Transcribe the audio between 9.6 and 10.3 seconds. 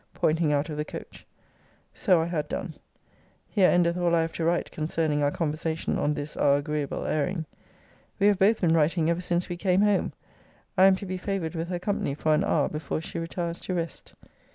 home.